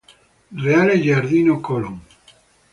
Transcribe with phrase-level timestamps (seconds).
[0.65, 2.01] Reale Giardino Colon.